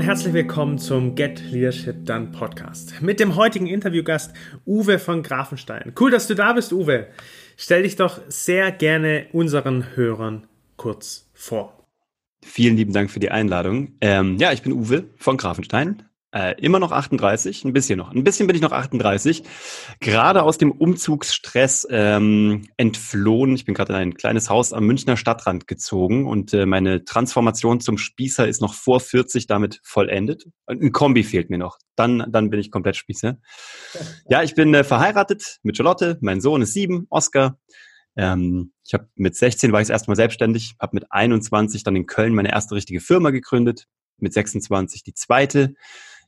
[0.00, 4.32] und herzlich willkommen zum Get Leadership Done Podcast mit dem heutigen Interviewgast
[4.64, 5.92] Uwe von Grafenstein.
[6.00, 7.08] Cool, dass du da bist, Uwe.
[7.58, 11.86] Stell dich doch sehr gerne unseren Hörern kurz vor.
[12.42, 13.92] Vielen lieben Dank für die Einladung.
[14.00, 16.02] Ähm, ja, ich bin Uwe von Grafenstein,
[16.32, 18.12] äh, immer noch 38, ein bisschen noch.
[18.12, 19.42] Ein bisschen bin ich noch 38.
[19.98, 23.54] Gerade aus dem Umzugsstress ähm, entflohen.
[23.54, 27.80] Ich bin gerade in ein kleines Haus am Münchner Stadtrand gezogen und äh, meine Transformation
[27.80, 30.44] zum Spießer ist noch vor 40 damit vollendet.
[30.66, 31.78] Ein Kombi fehlt mir noch.
[31.96, 33.38] Dann, dann bin ich komplett Spießer.
[34.28, 36.18] Ja, ich bin äh, verheiratet mit Charlotte.
[36.20, 37.58] Mein Sohn ist sieben, Oscar.
[38.16, 42.34] Ähm, ich habe mit 16 war ich erstmal selbstständig, habe mit 21 dann in Köln
[42.34, 43.86] meine erste richtige Firma gegründet,
[44.18, 45.74] mit 26 die zweite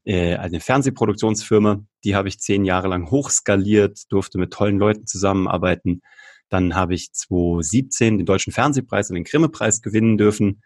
[0.04, 1.84] äh, eine Fernsehproduktionsfirma.
[2.04, 6.02] Die habe ich zehn Jahre lang hochskaliert, durfte mit tollen Leuten zusammenarbeiten.
[6.48, 10.62] Dann habe ich 2017 den Deutschen Fernsehpreis und den Grimme-Preis gewinnen dürfen.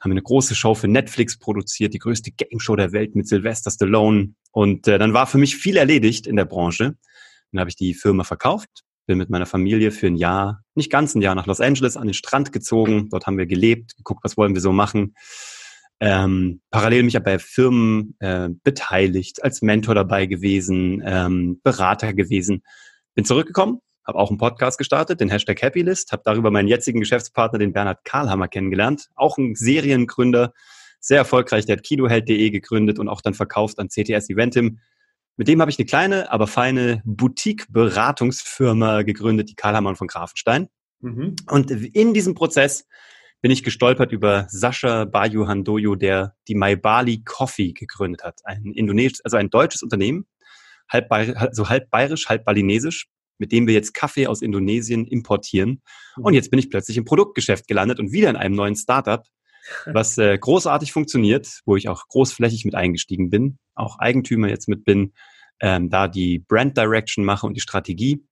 [0.00, 3.70] Haben eine große Show für Netflix produziert, die größte Game Show der Welt mit Sylvester
[3.70, 4.34] Stallone.
[4.52, 6.96] Und äh, dann war für mich viel erledigt in der Branche.
[7.52, 11.14] Dann habe ich die Firma verkauft, bin mit meiner Familie für ein Jahr, nicht ganz
[11.14, 13.08] ein Jahr, nach Los Angeles an den Strand gezogen.
[13.10, 15.14] Dort haben wir gelebt, geguckt, was wollen wir so machen
[16.00, 22.62] ähm, parallel mich bei Firmen äh, beteiligt, als Mentor dabei gewesen, ähm, Berater gewesen.
[23.14, 27.58] Bin zurückgekommen, habe auch einen Podcast gestartet, den Hashtag Happylist, habe darüber meinen jetzigen Geschäftspartner,
[27.58, 29.08] den Bernhard Karlhammer, kennengelernt.
[29.16, 30.52] Auch ein Seriengründer,
[31.00, 34.78] sehr erfolgreich, der hat kinoheld.de gegründet und auch dann verkauft an CTS Eventim.
[35.36, 40.68] Mit dem habe ich eine kleine, aber feine Boutique-Beratungsfirma gegründet, die Karlhammer von Grafenstein.
[41.00, 41.36] Mhm.
[41.48, 42.86] Und in diesem Prozess
[43.40, 48.40] bin ich gestolpert über Sascha Bayu Handoyo, der die My Bali Coffee gegründet hat.
[48.44, 50.26] Ein indonesisch, also ein deutsches Unternehmen,
[50.90, 53.06] halb, also halb bayerisch, halb balinesisch,
[53.38, 55.82] mit dem wir jetzt Kaffee aus Indonesien importieren.
[56.16, 56.24] Mhm.
[56.24, 59.24] Und jetzt bin ich plötzlich im Produktgeschäft gelandet und wieder in einem neuen Startup,
[59.86, 64.84] was äh, großartig funktioniert, wo ich auch großflächig mit eingestiegen bin, auch Eigentümer jetzt mit
[64.84, 65.12] bin,
[65.60, 68.24] ähm, da die Brand Direction mache und die Strategie.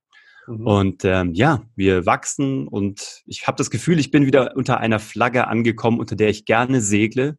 [0.47, 0.67] Mhm.
[0.67, 4.99] Und ähm, ja, wir wachsen und ich habe das Gefühl, ich bin wieder unter einer
[4.99, 7.39] Flagge angekommen, unter der ich gerne segle.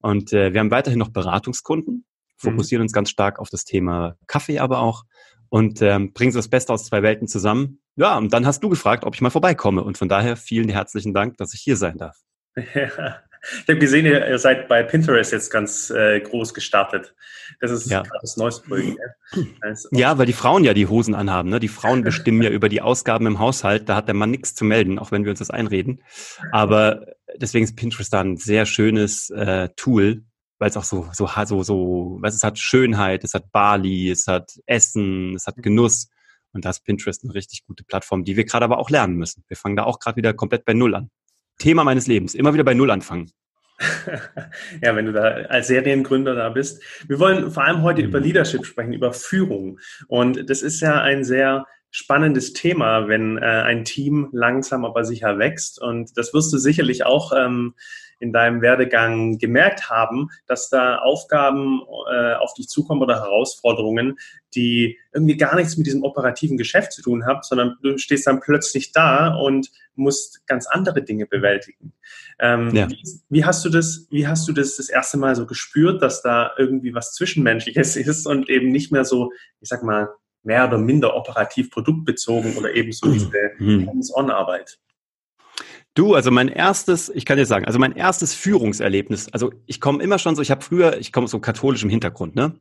[0.00, 2.04] Und äh, wir haben weiterhin noch Beratungskunden, mhm.
[2.36, 2.86] fokussieren mhm.
[2.86, 5.04] uns ganz stark auf das Thema Kaffee aber auch
[5.50, 7.80] und ähm, bringen so das Beste aus zwei Welten zusammen.
[7.96, 9.82] Ja, und dann hast du gefragt, ob ich mal vorbeikomme.
[9.82, 12.16] Und von daher vielen herzlichen Dank, dass ich hier sein darf.
[12.74, 17.14] Ja, ich habe gesehen, ihr seid bei Pinterest jetzt ganz äh, groß gestartet.
[17.60, 18.02] Das ist ja.
[18.20, 18.98] das neueste Projekt.
[19.90, 21.48] Ja, weil die Frauen ja die Hosen anhaben.
[21.48, 21.60] Ne?
[21.60, 23.88] Die Frauen bestimmen ja über die Ausgaben im Haushalt.
[23.88, 26.02] Da hat der Mann nichts zu melden, auch wenn wir uns das einreden.
[26.52, 27.06] Aber
[27.36, 30.24] deswegen ist Pinterest da ein sehr schönes äh, Tool,
[30.58, 34.26] weil es auch so, so, so, so, was es hat Schönheit, es hat Bali, es
[34.26, 36.08] hat Essen, es hat Genuss.
[36.52, 39.44] Und da ist Pinterest eine richtig gute Plattform, die wir gerade aber auch lernen müssen.
[39.48, 41.10] Wir fangen da auch gerade wieder komplett bei Null an.
[41.58, 42.34] Thema meines Lebens.
[42.34, 43.30] Immer wieder bei Null anfangen.
[44.82, 46.82] ja, wenn du da als Seriengründer da bist.
[47.06, 48.26] Wir wollen vor allem heute über mhm.
[48.26, 49.78] Leadership sprechen, über Führung.
[50.08, 55.38] Und das ist ja ein sehr spannendes Thema, wenn äh, ein Team langsam aber sicher
[55.38, 55.80] wächst.
[55.80, 57.74] Und das wirst du sicherlich auch ähm,
[58.20, 64.18] in deinem Werdegang gemerkt haben, dass da Aufgaben äh, auf dich zukommen oder Herausforderungen,
[64.54, 68.40] die irgendwie gar nichts mit diesem operativen Geschäft zu tun haben, sondern du stehst dann
[68.40, 71.92] plötzlich da und musst ganz andere Dinge bewältigen.
[72.38, 72.88] Ähm, ja.
[72.88, 76.22] wie, wie, hast du das, wie hast du das das erste Mal so gespürt, dass
[76.22, 80.08] da irgendwie was Zwischenmenschliches ist und eben nicht mehr so, ich sag mal,
[80.42, 83.88] mehr oder minder operativ produktbezogen oder eben so diese mhm.
[83.88, 84.78] Hands-on-Arbeit?
[85.94, 90.02] Du, also mein erstes, ich kann dir sagen, also mein erstes Führungserlebnis, also ich komme
[90.02, 92.54] immer schon so, ich habe früher, ich komme aus so katholischem Hintergrund, ne?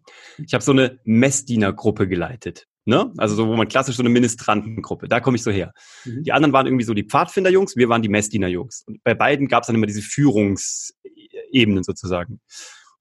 [0.43, 3.13] Ich habe so eine Messdienergruppe geleitet, ne?
[3.17, 5.73] Also so, wo man klassisch so eine Ministrantengruppe, da komme ich so her.
[6.05, 6.23] Mhm.
[6.23, 8.85] Die anderen waren irgendwie so die Pfadfinderjungs, wir waren die Messdienerjungs.
[8.87, 12.39] Und bei beiden gab es dann immer diese Führungsebenen sozusagen.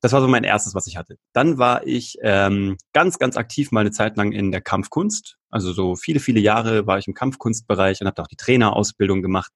[0.03, 1.17] Das war so mein erstes, was ich hatte.
[1.33, 5.39] Dann war ich ähm, ganz, ganz aktiv mal eine Zeit lang in der Kampfkunst.
[5.49, 9.23] Also so viele, viele Jahre war ich im Kampfkunstbereich und habe da auch die Trainerausbildung
[9.23, 9.53] gemacht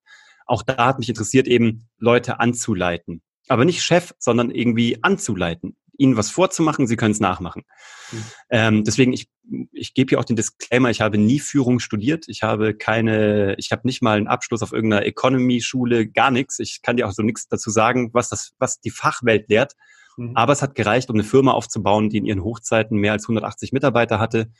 [0.50, 3.22] auch da hat mich interessiert, eben Leute anzuleiten.
[3.48, 7.62] Aber nicht Chef, sondern irgendwie anzuleiten, ihnen was vorzumachen, sie können es nachmachen.
[8.10, 8.24] Mhm.
[8.50, 9.28] Ähm, deswegen, ich,
[9.72, 13.70] ich gebe hier auch den Disclaimer, ich habe nie Führung studiert, ich habe keine, ich
[13.70, 16.58] habe nicht mal einen Abschluss auf irgendeiner Economy-Schule, gar nichts.
[16.58, 19.74] Ich kann dir auch so nichts dazu sagen, was das, was die Fachwelt lehrt.
[20.16, 20.36] Mhm.
[20.36, 23.72] Aber es hat gereicht, um eine Firma aufzubauen, die in ihren Hochzeiten mehr als 180
[23.72, 24.50] Mitarbeiter hatte.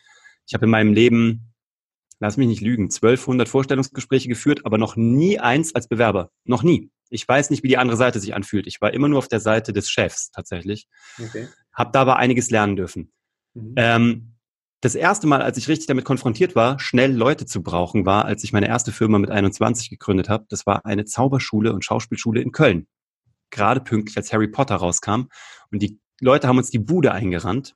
[0.47, 1.50] Ich habe in meinem Leben
[2.21, 6.31] lass mich nicht lügen, 1200 Vorstellungsgespräche geführt, aber noch nie eins als Bewerber.
[6.45, 6.91] Noch nie.
[7.09, 8.67] Ich weiß nicht, wie die andere Seite sich anfühlt.
[8.67, 10.87] Ich war immer nur auf der Seite des Chefs tatsächlich.
[11.19, 11.49] Okay.
[11.73, 13.13] Hab da aber einiges lernen dürfen.
[13.55, 13.75] Mhm.
[13.77, 14.37] Ähm,
[14.83, 18.45] das erste Mal, als ich richtig damit konfrontiert war, schnell Leute zu brauchen, war, als
[18.45, 20.47] ich meine erste Firma mit 21 gegründet habe.
[20.49, 22.87] Das war eine Zauberschule und Schauspielschule in Köln.
[23.51, 25.25] Gerade pünktlich, als Harry Potter rauskam.
[25.71, 27.75] Und die Leute haben uns die Bude eingerannt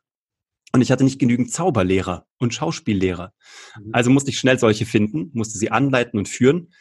[0.74, 3.32] und ich hatte nicht genügend Zauberlehrer und Schauspiellehrer.
[3.78, 3.90] Mhm.
[3.92, 6.72] Also musste ich schnell solche finden, musste sie anleiten und führen.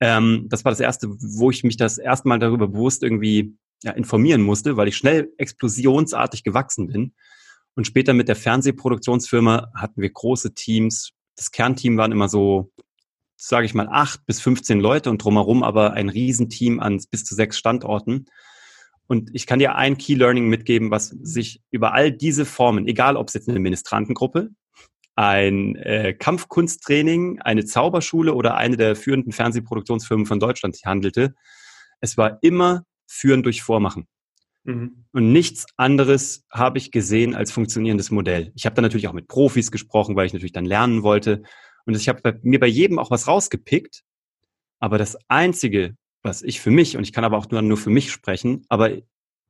[0.00, 3.92] Ähm, das war das erste, wo ich mich das erste Mal darüber bewusst irgendwie ja,
[3.92, 7.14] informieren musste, weil ich schnell explosionsartig gewachsen bin.
[7.74, 11.12] Und später mit der Fernsehproduktionsfirma hatten wir große Teams.
[11.34, 12.70] Das Kernteam waren immer so,
[13.38, 17.34] sage ich mal, acht bis 15 Leute und drumherum aber ein Riesenteam an bis zu
[17.34, 18.26] sechs Standorten.
[19.08, 23.16] Und ich kann dir ein Key Learning mitgeben, was sich über all diese Formen, egal
[23.16, 24.50] ob es jetzt eine Ministrantengruppe,
[25.16, 31.34] ein äh, Kampfkunsttraining, eine Zauberschule oder eine der führenden Fernsehproduktionsfirmen von Deutschland handelte,
[32.00, 34.06] es war immer führen durch Vormachen.
[34.64, 35.06] Mhm.
[35.12, 38.52] Und nichts anderes habe ich gesehen als funktionierendes Modell.
[38.54, 41.42] Ich habe dann natürlich auch mit Profis gesprochen, weil ich natürlich dann lernen wollte.
[41.86, 44.02] Und ich habe mir bei jedem auch was rausgepickt.
[44.78, 45.96] Aber das Einzige,
[46.28, 48.90] was ich für mich, und ich kann aber auch nur, nur für mich sprechen, aber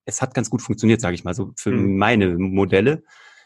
[0.05, 1.99] es hat ganz gut funktioniert, sage ich mal, so für mhm.
[1.99, 3.03] meine Modelle,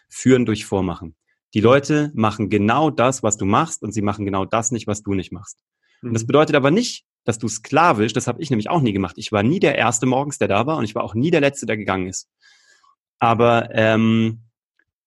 [0.08, 1.16] führen durch Vormachen.
[1.54, 5.02] Die Leute machen genau das, was du machst, und sie machen genau das nicht, was
[5.02, 5.58] du nicht machst.
[6.02, 6.10] Mhm.
[6.10, 6.28] Und das mhm.
[6.28, 9.16] bedeutet aber nicht, dass du sklavisch, das habe ich nämlich auch nie gemacht.
[9.16, 11.40] Ich war nie der Erste morgens, der da war, und ich war auch nie der
[11.40, 12.28] Letzte, der gegangen ist.
[13.18, 14.42] Aber ähm,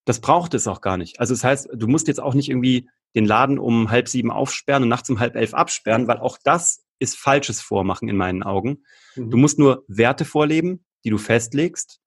[0.06, 1.20] das braucht es auch gar nicht.
[1.20, 4.84] Also das heißt, du musst jetzt auch nicht irgendwie den Laden um halb sieben aufsperren
[4.84, 8.84] und nachts um halb elf absperren, weil auch das ist falsches Vormachen in meinen Augen.
[9.16, 9.30] Mhm.
[9.30, 12.00] Du musst nur Werte vorleben, die du festlegst.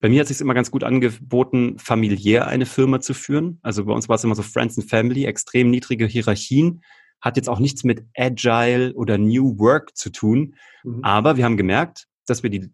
[0.00, 3.60] Bei mir hat es sich immer ganz gut angeboten, familiär eine Firma zu führen.
[3.62, 6.82] Also bei uns war es immer so Friends and Family, extrem niedrige Hierarchien.
[7.20, 10.56] Hat jetzt auch nichts mit Agile oder New Work zu tun.
[10.82, 11.04] Mhm.
[11.04, 12.72] Aber wir haben gemerkt, dass wir die,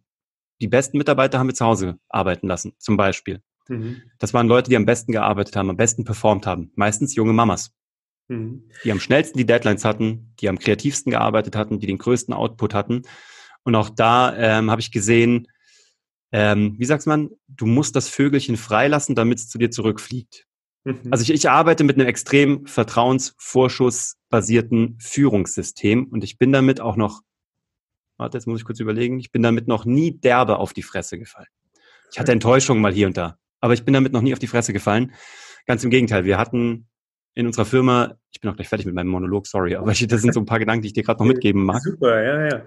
[0.60, 3.42] die besten Mitarbeiter haben wir zu Hause arbeiten lassen, zum Beispiel.
[3.68, 4.02] Mhm.
[4.18, 6.72] Das waren Leute, die am besten gearbeitet haben, am besten performt haben.
[6.76, 7.72] Meistens junge Mamas.
[8.28, 8.64] Mhm.
[8.84, 12.74] Die am schnellsten die Deadlines hatten, die am kreativsten gearbeitet hatten, die den größten Output
[12.74, 13.02] hatten.
[13.64, 15.48] Und auch da ähm, habe ich gesehen,
[16.30, 20.46] ähm, wie sagt man, du musst das Vögelchen freilassen, damit es zu dir zurückfliegt.
[20.84, 21.00] Mhm.
[21.10, 27.22] Also ich, ich arbeite mit einem extrem vertrauensvorschussbasierten Führungssystem und ich bin damit auch noch,
[28.18, 31.18] warte, jetzt muss ich kurz überlegen, ich bin damit noch nie derbe auf die Fresse
[31.18, 31.48] gefallen.
[32.12, 34.46] Ich hatte Enttäuschungen mal hier und da, aber ich bin damit noch nie auf die
[34.46, 35.14] Fresse gefallen.
[35.66, 36.88] Ganz im Gegenteil, wir hatten
[37.38, 40.22] in unserer Firma, ich bin auch gleich fertig mit meinem Monolog, sorry, aber ich, das
[40.22, 41.80] sind so ein paar Gedanken, die ich dir gerade noch mitgeben mag.
[41.80, 42.62] Super, ja, ja.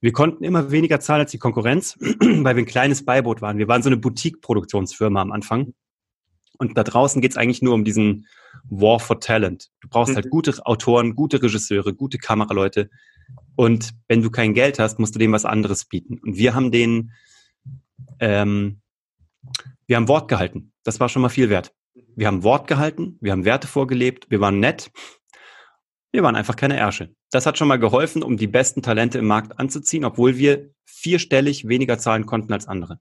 [0.00, 3.58] Wir konnten immer weniger zahlen als die Konkurrenz, weil wir ein kleines Beiboot waren.
[3.58, 5.74] Wir waren so eine Boutique-Produktionsfirma am Anfang.
[6.58, 8.26] Und da draußen geht's eigentlich nur um diesen
[8.64, 9.70] War for Talent.
[9.80, 10.30] Du brauchst halt mhm.
[10.30, 12.90] gute Autoren, gute Regisseure, gute Kameraleute.
[13.54, 16.18] Und wenn du kein Geld hast, musst du dem was anderes bieten.
[16.18, 17.12] Und wir haben den,
[18.18, 18.80] ähm,
[19.86, 20.72] wir haben Wort gehalten.
[20.82, 21.72] Das war schon mal viel wert.
[22.16, 24.90] Wir haben Wort gehalten, wir haben Werte vorgelebt, wir waren nett.
[26.12, 27.14] Wir waren einfach keine Ärsche.
[27.30, 31.68] Das hat schon mal geholfen, um die besten Talente im Markt anzuziehen, obwohl wir vierstellig
[31.68, 32.98] weniger zahlen konnten als andere.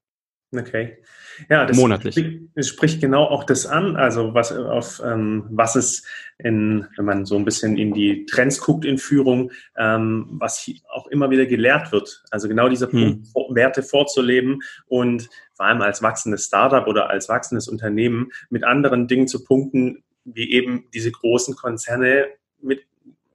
[0.55, 0.97] Okay.
[1.49, 2.15] Ja, das monatlich.
[2.15, 6.03] Spricht, spricht genau auch das an, also was auf ähm, was es
[6.37, 11.07] in, wenn man so ein bisschen in die Trends guckt in Führung, ähm, was auch
[11.07, 12.23] immer wieder gelehrt wird.
[12.31, 13.23] Also genau dieser hm.
[13.49, 19.27] Werte vorzuleben und vor allem als wachsendes Startup oder als wachsendes Unternehmen mit anderen Dingen
[19.27, 22.27] zu punkten, wie eben diese großen Konzerne
[22.61, 22.85] mit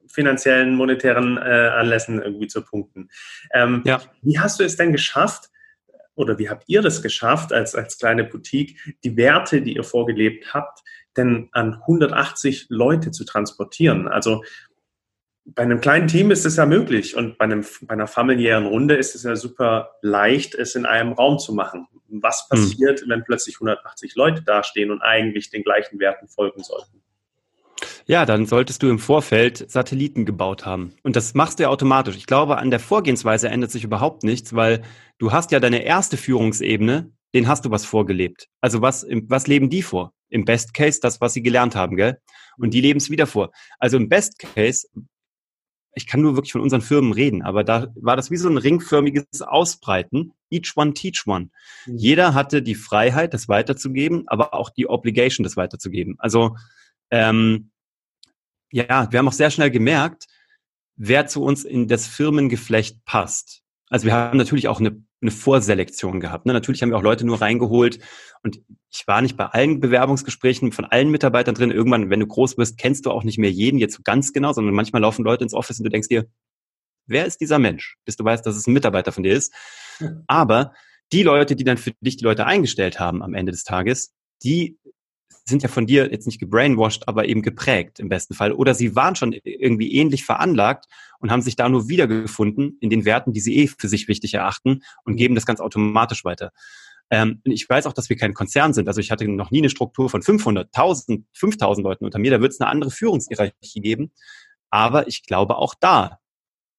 [0.08, 3.10] finanziellen, monetären äh, Anlässen irgendwie zu punkten.
[3.52, 4.00] Ähm, ja.
[4.22, 5.50] Wie hast du es denn geschafft,
[6.16, 10.52] oder wie habt ihr das geschafft als, als kleine Boutique, die Werte, die ihr vorgelebt
[10.52, 10.82] habt,
[11.16, 14.08] denn an 180 Leute zu transportieren?
[14.08, 14.42] Also
[15.44, 18.96] bei einem kleinen Team ist es ja möglich und bei, einem, bei einer familiären Runde
[18.96, 21.86] ist es ja super leicht, es in einem Raum zu machen.
[22.08, 22.58] Was hm.
[22.58, 23.10] passiert, hm.
[23.10, 27.02] wenn plötzlich 180 Leute dastehen und eigentlich den gleichen Werten folgen sollten?
[28.08, 30.92] Ja, dann solltest du im Vorfeld Satelliten gebaut haben.
[31.02, 32.16] Und das machst du ja automatisch.
[32.16, 34.82] Ich glaube, an der Vorgehensweise ändert sich überhaupt nichts, weil
[35.18, 38.48] du hast ja deine erste Führungsebene, den hast du was vorgelebt.
[38.60, 40.12] Also was, was leben die vor?
[40.28, 42.18] Im Best Case das, was sie gelernt haben, gell?
[42.58, 43.50] Und die leben es wieder vor.
[43.80, 44.86] Also im Best Case,
[45.92, 48.58] ich kann nur wirklich von unseren Firmen reden, aber da war das wie so ein
[48.58, 50.32] ringförmiges Ausbreiten.
[50.48, 51.50] Each one teach one.
[51.86, 51.96] Mhm.
[51.96, 56.14] Jeder hatte die Freiheit, das weiterzugeben, aber auch die Obligation, das weiterzugeben.
[56.18, 56.56] Also
[57.10, 57.70] ähm,
[58.70, 60.26] ja, wir haben auch sehr schnell gemerkt,
[60.96, 63.62] wer zu uns in das Firmengeflecht passt.
[63.88, 66.46] Also wir haben natürlich auch eine, eine Vorselektion gehabt.
[66.46, 66.52] Ne?
[66.52, 68.00] Natürlich haben wir auch Leute nur reingeholt
[68.42, 71.70] und ich war nicht bei allen Bewerbungsgesprächen von allen Mitarbeitern drin.
[71.70, 74.52] Irgendwann, wenn du groß bist, kennst du auch nicht mehr jeden jetzt so ganz genau,
[74.52, 76.26] sondern manchmal laufen Leute ins Office und du denkst dir,
[77.06, 77.96] wer ist dieser Mensch?
[78.04, 79.52] Bis du weißt, dass es ein Mitarbeiter von dir ist.
[80.26, 80.72] Aber
[81.12, 84.78] die Leute, die dann für dich die Leute eingestellt haben am Ende des Tages, die
[85.48, 88.52] sind ja von dir jetzt nicht gebrainwashed, aber eben geprägt im besten Fall.
[88.52, 90.86] Oder sie waren schon irgendwie ähnlich veranlagt
[91.20, 94.34] und haben sich da nur wiedergefunden in den Werten, die sie eh für sich wichtig
[94.34, 96.50] erachten und geben das ganz automatisch weiter.
[97.10, 98.88] Ähm, ich weiß auch, dass wir kein Konzern sind.
[98.88, 102.32] Also ich hatte noch nie eine Struktur von 500, 1000, 5000 Leuten unter mir.
[102.32, 104.12] Da wird es eine andere Führungshierarchie geben.
[104.70, 106.18] Aber ich glaube auch da,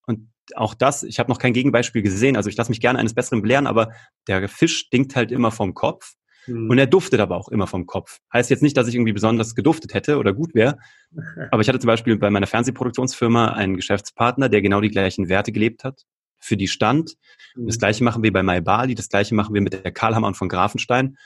[0.06, 3.14] und auch das, ich habe noch kein Gegenbeispiel gesehen, also ich lasse mich gerne eines
[3.14, 3.92] Besseren belehren, aber
[4.28, 6.14] der Fisch stinkt halt immer vom Kopf.
[6.48, 6.70] Mhm.
[6.70, 8.20] Und er duftet aber auch immer vom Kopf.
[8.34, 10.78] Heißt jetzt nicht, dass ich irgendwie besonders geduftet hätte oder gut wäre.
[11.52, 15.52] Aber ich hatte zum Beispiel bei meiner Fernsehproduktionsfirma einen Geschäftspartner, der genau die gleichen Werte
[15.52, 16.06] gelebt hat,
[16.40, 17.16] für die stand.
[17.56, 17.68] Mhm.
[17.68, 20.50] Das gleiche machen wir bei MyBali, das gleiche machen wir mit der Karlhammer und von
[20.50, 21.18] Grafenstein.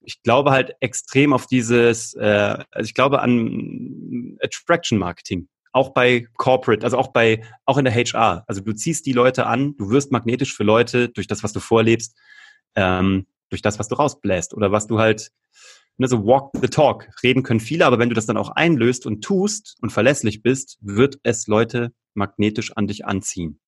[0.00, 6.26] Ich glaube halt extrem auf dieses, äh, also ich glaube an Attraction Marketing auch bei
[6.38, 8.44] Corporate, also auch bei, auch in der HR.
[8.46, 11.60] Also du ziehst die Leute an, du wirst magnetisch für Leute durch das, was du
[11.60, 12.16] vorlebst,
[12.76, 15.30] ähm, durch das, was du rausbläst oder was du halt,
[15.98, 17.08] ne, so walk the talk.
[17.22, 20.78] Reden können viele, aber wenn du das dann auch einlöst und tust und verlässlich bist,
[20.80, 23.60] wird es Leute magnetisch an dich anziehen.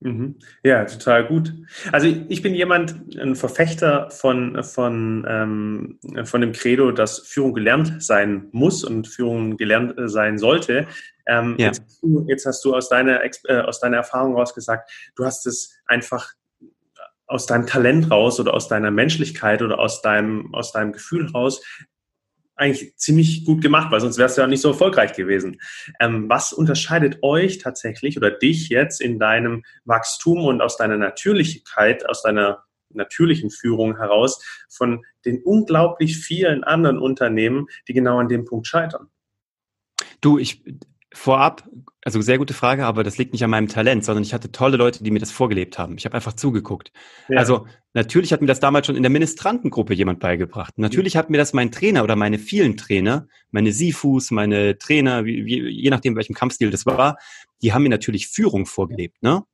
[0.00, 0.36] Mhm.
[0.62, 1.52] Ja, total gut.
[1.90, 8.02] Also ich bin jemand, ein Verfechter von, von, ähm, von dem Credo, dass Führung gelernt
[8.02, 10.86] sein muss und Führung gelernt äh, sein sollte.
[11.26, 11.66] Ähm, ja.
[11.66, 15.24] jetzt, hast du, jetzt, hast du, aus deiner, äh, aus deiner Erfahrung raus gesagt, du
[15.24, 16.32] hast es einfach
[17.28, 21.62] aus deinem Talent raus oder aus deiner Menschlichkeit oder aus deinem, aus deinem Gefühl raus
[22.58, 25.60] eigentlich ziemlich gut gemacht, weil sonst wärst du ja nicht so erfolgreich gewesen.
[26.00, 32.08] Ähm, was unterscheidet euch tatsächlich oder dich jetzt in deinem Wachstum und aus deiner Natürlichkeit,
[32.08, 38.44] aus deiner natürlichen Führung heraus von den unglaublich vielen anderen Unternehmen, die genau an dem
[38.44, 39.08] Punkt scheitern?
[40.20, 40.64] Du, ich,
[41.12, 41.66] Vorab,
[42.04, 44.76] also sehr gute Frage, aber das liegt nicht an meinem Talent, sondern ich hatte tolle
[44.76, 45.96] Leute, die mir das vorgelebt haben.
[45.96, 46.92] Ich habe einfach zugeguckt.
[47.28, 47.38] Ja.
[47.38, 50.78] Also natürlich hat mir das damals schon in der Ministrantengruppe jemand beigebracht.
[50.78, 55.68] Natürlich hat mir das mein Trainer oder meine vielen Trainer, meine Sifus, meine Trainer, wie,
[55.68, 57.16] je nachdem welchem Kampfstil das war,
[57.62, 59.22] die haben mir natürlich Führung vorgelebt.
[59.22, 59.44] Ne?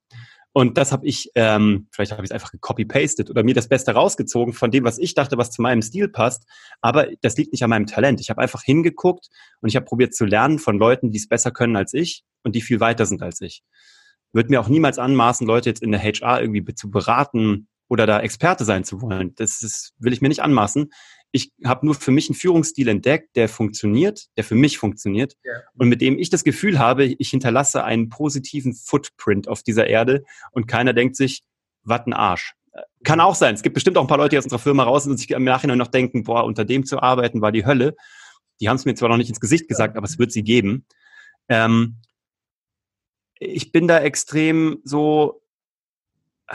[0.56, 3.90] Und das habe ich, ähm, vielleicht habe ich es einfach gecopy-pasted oder mir das Beste
[3.90, 6.44] rausgezogen von dem, was ich dachte, was zu meinem Stil passt.
[6.80, 8.20] Aber das liegt nicht an meinem Talent.
[8.20, 9.26] Ich habe einfach hingeguckt
[9.61, 12.54] und ich habe probiert zu lernen von Leuten, die es besser können als ich und
[12.54, 13.64] die viel weiter sind als ich.
[14.32, 18.20] Würde mir auch niemals anmaßen, Leute jetzt in der HR irgendwie zu beraten oder da
[18.20, 19.34] Experte sein zu wollen.
[19.34, 20.88] Das ist, will ich mir nicht anmaßen
[21.34, 25.52] ich habe nur für mich einen Führungsstil entdeckt, der funktioniert, der für mich funktioniert ja.
[25.76, 30.22] und mit dem ich das Gefühl habe, ich hinterlasse einen positiven Footprint auf dieser Erde
[30.52, 31.42] und keiner denkt sich,
[31.82, 32.54] was ein Arsch.
[33.02, 33.56] Kann auch sein.
[33.56, 35.28] Es gibt bestimmt auch ein paar Leute, die aus unserer Firma raus sind und sich
[35.28, 37.96] im Nachhinein noch denken, boah, unter dem zu arbeiten war die Hölle.
[38.60, 40.86] Die haben es mir zwar noch nicht ins Gesicht gesagt, aber es wird sie geben.
[41.48, 41.96] Ähm,
[43.40, 45.42] ich bin da extrem so,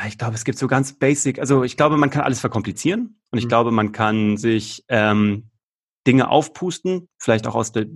[0.08, 3.40] ich glaube, es gibt so ganz basic, also ich glaube, man kann alles verkomplizieren und
[3.40, 3.50] ich mhm.
[3.50, 5.50] glaube, man kann sich ähm,
[6.06, 7.88] Dinge aufpusten, vielleicht auch aus der,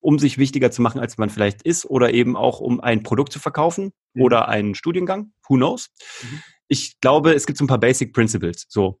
[0.00, 3.32] um sich wichtiger zu machen, als man vielleicht ist, oder eben auch um ein Produkt
[3.32, 4.22] zu verkaufen mhm.
[4.22, 5.90] oder einen Studiengang, who knows.
[6.22, 6.42] Mhm.
[6.68, 9.00] Ich glaube, es gibt so ein paar Basic Principles, so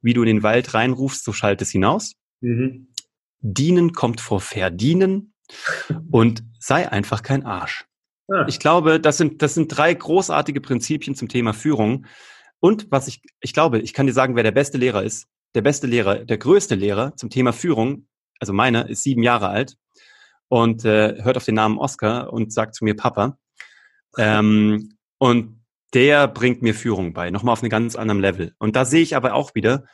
[0.00, 2.14] wie du in den Wald reinrufst, so schallt es hinaus.
[2.40, 2.92] Mhm.
[3.40, 5.34] Dienen kommt vor Verdienen
[6.10, 7.86] und sei einfach kein Arsch.
[8.28, 8.46] Ja.
[8.46, 12.06] Ich glaube, das sind, das sind drei großartige Prinzipien zum Thema Führung.
[12.60, 15.26] Und was ich, ich glaube, ich kann dir sagen, wer der beste Lehrer ist.
[15.54, 18.06] Der beste Lehrer, der größte Lehrer zum Thema Führung,
[18.38, 19.76] also meiner, ist sieben Jahre alt
[20.48, 23.38] und äh, hört auf den Namen Oscar und sagt zu mir Papa.
[24.16, 25.62] Ähm, und
[25.94, 28.54] der bringt mir Führung bei, nochmal auf einem ganz anderen Level.
[28.58, 29.84] Und da sehe ich aber auch wieder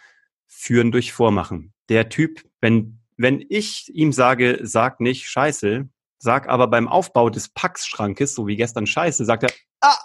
[0.47, 1.73] Führen durch Vormachen.
[1.89, 7.49] Der Typ, wenn, wenn ich ihm sage, sag nicht Scheiße, Sag aber beim Aufbau des
[7.49, 9.99] Packschrankes, so wie gestern Scheiße, sagt er, ah,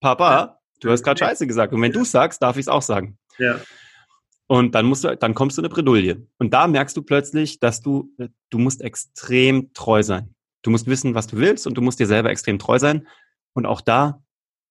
[0.00, 0.58] Papa, ja.
[0.80, 1.72] du hast gerade Scheiße gesagt.
[1.72, 3.18] Und wenn du sagst, darf ich es auch sagen.
[3.38, 3.60] Ja.
[4.46, 6.26] Und dann musst du, dann kommst du in eine Bredouille.
[6.38, 8.10] Und da merkst du plötzlich, dass du,
[8.48, 10.34] du musst extrem treu sein.
[10.62, 13.06] Du musst wissen, was du willst und du musst dir selber extrem treu sein.
[13.52, 14.22] Und auch da,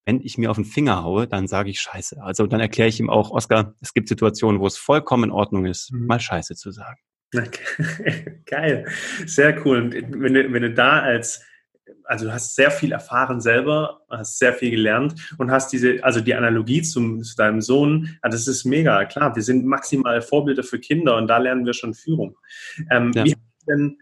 [0.06, 2.22] wenn ich mir auf den Finger haue, dann sage ich Scheiße.
[2.24, 5.66] Also dann erkläre ich ihm auch, Oskar, es gibt Situationen, wo es vollkommen in Ordnung
[5.66, 6.08] ist, mhm.
[6.08, 7.00] mal Scheiße zu sagen.
[8.46, 8.86] Geil,
[9.26, 9.82] sehr cool.
[9.82, 11.44] Und wenn du, wenn du da als,
[12.06, 16.22] also du hast sehr viel erfahren selber, hast sehr viel gelernt und hast diese, also
[16.22, 20.64] die Analogie zum, zu deinem Sohn, ja, das ist mega, klar, wir sind maximal Vorbilder
[20.64, 22.38] für Kinder und da lernen wir schon Führung.
[22.90, 23.26] Ähm, ja.
[23.26, 23.98] Wie hast du denn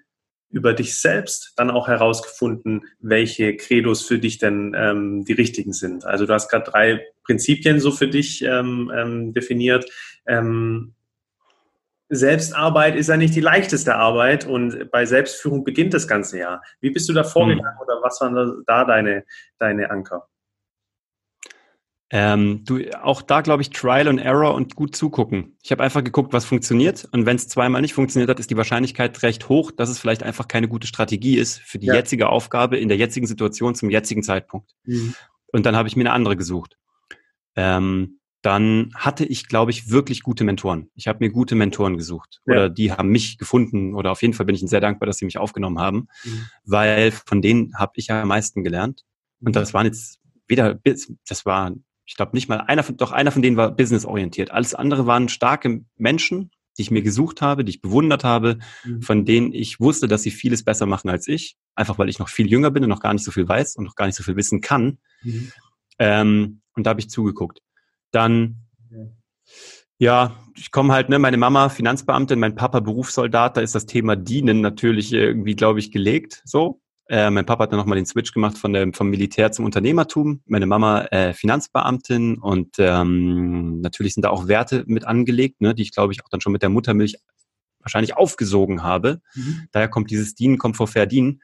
[0.51, 6.05] über dich selbst dann auch herausgefunden, welche Credos für dich denn ähm, die richtigen sind?
[6.05, 9.85] Also du hast gerade drei Prinzipien so für dich ähm, ähm definiert.
[10.27, 10.93] Ähm,
[12.09, 16.61] Selbstarbeit ist ja nicht die leichteste Arbeit und bei Selbstführung beginnt das ganze Jahr.
[16.79, 17.81] Wie bist du da vorgegangen hm.
[17.81, 19.23] oder was waren da deine,
[19.57, 20.27] deine Anker?
[22.11, 25.57] Ähm, du, auch da glaube ich Trial and Error und gut zugucken.
[25.63, 28.57] Ich habe einfach geguckt, was funktioniert und wenn es zweimal nicht funktioniert hat, ist die
[28.57, 31.95] Wahrscheinlichkeit recht hoch, dass es vielleicht einfach keine gute Strategie ist für die ja.
[31.95, 34.71] jetzige Aufgabe in der jetzigen Situation zum jetzigen Zeitpunkt.
[34.85, 35.15] Mhm.
[35.47, 36.77] Und dann habe ich mir eine andere gesucht.
[37.55, 40.91] Ähm, dann hatte ich, glaube ich, wirklich gute Mentoren.
[40.93, 42.53] Ich habe mir gute Mentoren gesucht ja.
[42.53, 45.17] oder die haben mich gefunden oder auf jeden Fall bin ich ihnen sehr dankbar, dass
[45.17, 46.45] sie mich aufgenommen haben, mhm.
[46.63, 49.03] weil von denen habe ich ja am meisten gelernt.
[49.39, 49.53] Und mhm.
[49.53, 50.79] das waren jetzt weder,
[51.27, 51.73] das war,
[52.05, 54.51] ich glaube nicht mal einer von, doch einer von denen war businessorientiert.
[54.51, 59.01] Alles andere waren starke Menschen, die ich mir gesucht habe, die ich bewundert habe, mhm.
[59.01, 62.29] von denen ich wusste, dass sie vieles besser machen als ich, einfach weil ich noch
[62.29, 64.21] viel jünger bin und noch gar nicht so viel weiß und noch gar nicht so
[64.23, 64.99] viel wissen kann.
[65.23, 65.51] Mhm.
[65.97, 67.61] Ähm, und da habe ich zugeguckt.
[68.11, 68.67] Dann,
[69.97, 74.15] ja, ich komme halt, ne, meine Mama Finanzbeamtin, mein Papa Berufssoldat, da ist das Thema
[74.15, 76.41] Dienen natürlich irgendwie, glaube ich, gelegt.
[76.45, 76.81] So.
[77.07, 80.41] Äh, mein Papa hat dann nochmal den Switch gemacht von der, vom Militär zum Unternehmertum.
[80.45, 85.83] Meine Mama äh, Finanzbeamtin und ähm, natürlich sind da auch Werte mit angelegt, ne, die
[85.83, 87.17] ich, glaube ich, auch dann schon mit der Muttermilch
[87.79, 89.21] wahrscheinlich aufgesogen habe.
[89.35, 89.67] Mhm.
[89.71, 91.41] Daher kommt dieses Dienen, kommt vor Verdienen.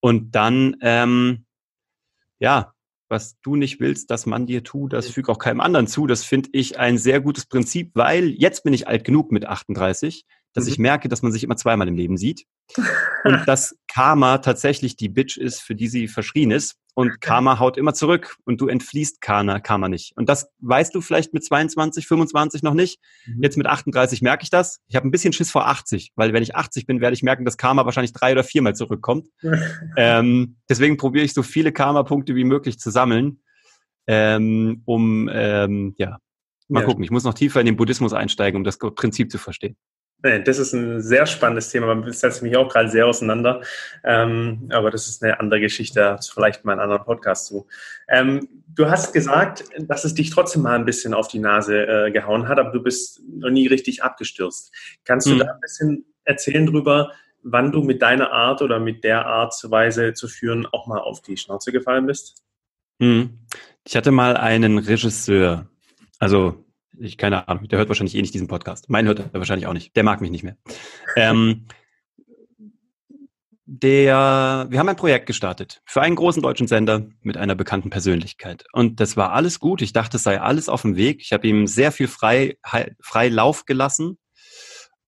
[0.00, 1.44] Und dann, ähm,
[2.38, 2.71] ja,
[3.12, 6.08] was du nicht willst, dass man dir tut, das fügt auch keinem anderen zu.
[6.08, 10.24] Das finde ich ein sehr gutes Prinzip, weil jetzt bin ich alt genug mit 38,
[10.52, 10.70] dass mhm.
[10.70, 12.46] ich merke, dass man sich immer zweimal im Leben sieht.
[13.24, 16.76] und dass Karma tatsächlich die Bitch ist, für die sie verschrien ist.
[16.94, 20.12] Und Karma haut immer zurück und du entfließt Karma, Karma nicht.
[20.14, 23.00] Und das weißt du vielleicht mit 22, 25 noch nicht.
[23.24, 23.42] Mhm.
[23.42, 24.80] Jetzt mit 38 merke ich das.
[24.88, 27.46] Ich habe ein bisschen Schiss vor 80, weil wenn ich 80 bin, werde ich merken,
[27.46, 29.28] dass Karma wahrscheinlich drei oder viermal zurückkommt.
[29.96, 33.40] ähm, deswegen probiere ich so viele Karma-Punkte wie möglich zu sammeln,
[34.06, 36.18] ähm, um ähm, ja
[36.68, 36.86] mal ja.
[36.86, 37.04] gucken.
[37.04, 39.76] Ich muss noch tiefer in den Buddhismus einsteigen, um das Prinzip zu verstehen.
[40.22, 41.94] Das ist ein sehr spannendes Thema.
[41.94, 43.60] Man setzt mich auch gerade sehr auseinander.
[44.04, 47.66] Ähm, aber das ist eine andere Geschichte, vielleicht mal einen anderen Podcast zu.
[48.08, 52.10] Ähm, du hast gesagt, dass es dich trotzdem mal ein bisschen auf die Nase äh,
[52.12, 54.72] gehauen hat, aber du bist noch nie richtig abgestürzt.
[55.04, 55.38] Kannst du hm.
[55.40, 57.12] da ein bisschen erzählen drüber,
[57.42, 60.98] wann du mit deiner Art oder mit der Art zu Weise zu führen auch mal
[60.98, 62.44] auf die Schnauze gefallen bist?
[63.00, 63.40] Hm.
[63.84, 65.66] Ich hatte mal einen Regisseur,
[66.20, 66.64] also
[66.98, 68.88] ich keine Ahnung, der hört wahrscheinlich eh nicht diesen Podcast.
[68.88, 69.96] Mein hört er wahrscheinlich auch nicht.
[69.96, 70.56] Der mag mich nicht mehr.
[71.16, 71.66] Ähm,
[73.64, 78.64] der, wir haben ein Projekt gestartet für einen großen deutschen Sender mit einer bekannten Persönlichkeit.
[78.72, 79.80] Und das war alles gut.
[79.80, 81.22] Ich dachte, es sei alles auf dem Weg.
[81.22, 82.58] Ich habe ihm sehr viel frei,
[83.00, 84.18] frei Lauf gelassen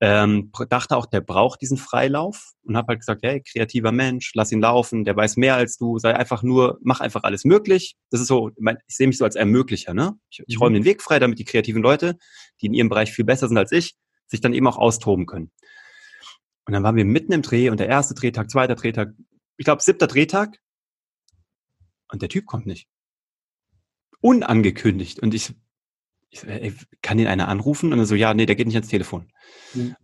[0.00, 4.50] ähm, dachte auch, der braucht diesen Freilauf und habe halt gesagt, hey, kreativer Mensch, lass
[4.52, 7.96] ihn laufen, der weiß mehr als du, sei einfach nur, mach einfach alles möglich.
[8.10, 8.50] Das ist so,
[8.86, 10.18] ich sehe mich so als Ermöglicher, ne?
[10.30, 10.82] Ich, ich räume mhm.
[10.82, 12.18] den Weg frei, damit die kreativen Leute,
[12.60, 13.94] die in ihrem Bereich viel besser sind als ich,
[14.26, 15.52] sich dann eben auch austoben können.
[16.66, 19.12] Und dann waren wir mitten im Dreh und der erste Drehtag, zweiter Drehtag,
[19.56, 20.58] ich glaube siebter Drehtag
[22.10, 22.88] und der Typ kommt nicht.
[24.20, 25.20] Unangekündigt.
[25.20, 25.54] Und ich ich
[26.40, 27.92] so, ey, kann den einer anrufen?
[27.92, 29.30] Und er so, ja, nee, der geht nicht ans Telefon.
[29.74, 29.96] Mhm.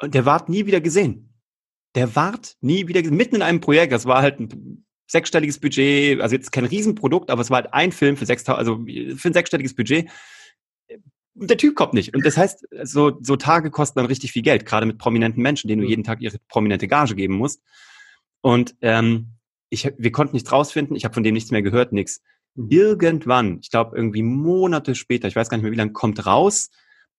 [0.00, 1.34] Und der ward nie wieder gesehen.
[1.94, 3.16] Der ward nie wieder gesehen.
[3.16, 7.40] Mitten in einem Projekt, das war halt ein sechsstelliges Budget, also jetzt kein Riesenprodukt, aber
[7.40, 10.10] es war halt ein Film für sechs, also für ein sechsstelliges Budget.
[11.34, 12.14] Und der Typ kommt nicht.
[12.14, 15.68] Und das heißt, so, so Tage kosten dann richtig viel Geld, gerade mit prominenten Menschen,
[15.68, 17.62] denen du jeden Tag ihre prominente Gage geben musst.
[18.40, 19.36] Und ähm,
[19.68, 22.22] ich, wir konnten nichts rausfinden, ich habe von dem nichts mehr gehört, nichts.
[22.56, 22.68] Mhm.
[22.70, 26.70] Irgendwann, ich glaube irgendwie Monate später, ich weiß gar nicht mehr wie lange, kommt raus,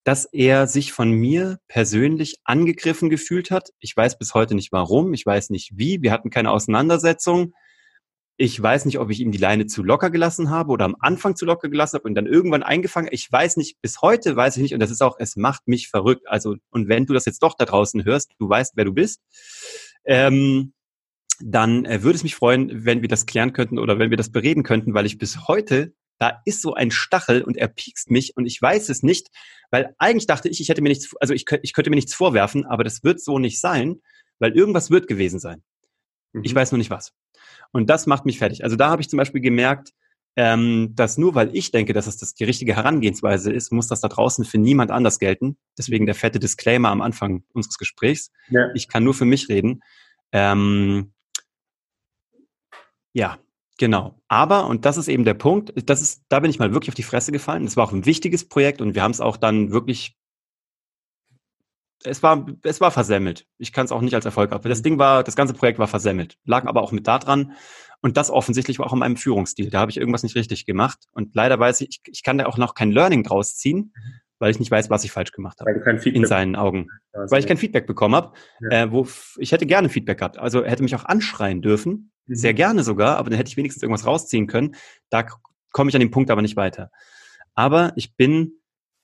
[0.04, 3.70] dass er sich von mir persönlich angegriffen gefühlt hat.
[3.80, 7.54] Ich weiß bis heute nicht warum, ich weiß nicht wie, wir hatten keine Auseinandersetzung.
[8.40, 11.36] Ich weiß nicht, ob ich ihm die Leine zu locker gelassen habe oder am Anfang
[11.36, 13.10] zu locker gelassen habe und dann irgendwann eingefangen.
[13.12, 15.90] Ich weiß nicht, bis heute weiß ich nicht und das ist auch, es macht mich
[15.90, 16.28] verrückt.
[16.28, 19.22] Also, und wenn du das jetzt doch da draußen hörst, du weißt, wer du bist.
[20.06, 20.74] Ähm,
[21.40, 24.32] dann äh, würde es mich freuen, wenn wir das klären könnten oder wenn wir das
[24.32, 28.36] bereden könnten, weil ich bis heute, da ist so ein Stachel und er piekst mich
[28.36, 29.28] und ich weiß es nicht,
[29.70, 32.66] weil eigentlich dachte ich, ich hätte mir nichts, also ich, ich könnte mir nichts vorwerfen,
[32.66, 34.02] aber das wird so nicht sein,
[34.40, 35.64] weil irgendwas wird gewesen sein.
[36.34, 36.42] Mhm.
[36.44, 37.14] Ich weiß nur nicht was.
[37.72, 38.64] Und das macht mich fertig.
[38.64, 39.92] Also da habe ich zum Beispiel gemerkt,
[40.36, 44.02] ähm, dass nur weil ich denke, dass es das die richtige Herangehensweise ist, muss das
[44.02, 45.58] da draußen für niemand anders gelten.
[45.78, 48.32] Deswegen der fette Disclaimer am Anfang unseres Gesprächs.
[48.50, 48.70] Ja.
[48.76, 49.82] Ich kann nur für mich reden.
[50.32, 51.14] Ähm,
[53.18, 53.40] ja,
[53.80, 54.22] genau.
[54.28, 56.96] Aber, und das ist eben der Punkt, das ist, da bin ich mal wirklich auf
[56.96, 57.66] die Fresse gefallen.
[57.66, 60.16] Es war auch ein wichtiges Projekt und wir haben es auch dann wirklich
[62.04, 63.48] es war, es war versemmelt.
[63.58, 64.62] Ich kann es auch nicht als Erfolg ab.
[64.62, 66.38] Das Ding war, das ganze Projekt war versemmelt.
[66.46, 67.54] Lag aber auch mit da dran.
[68.02, 69.72] Und das offensichtlich war auch in meinem Führungsstil.
[69.72, 71.00] Da habe ich irgendwas nicht richtig gemacht.
[71.12, 73.94] Und leider weiß ich, ich, kann da auch noch kein Learning draus ziehen,
[74.40, 75.70] weil ich nicht weiß, was ich falsch gemacht habe.
[75.70, 76.88] Weil du kein Feedback in seinen Augen.
[77.12, 78.34] Weil ich kein Feedback bekommen habe.
[78.62, 78.84] Ja.
[78.84, 80.38] Äh, wo ich hätte gerne Feedback gehabt.
[80.38, 82.12] Also er hätte mich auch anschreien dürfen.
[82.28, 82.58] Sehr mhm.
[82.58, 84.76] gerne sogar, aber dann hätte ich wenigstens irgendwas rausziehen können.
[85.10, 85.26] Da
[85.72, 86.92] komme ich an dem Punkt aber nicht weiter.
[87.56, 88.54] Aber ich bin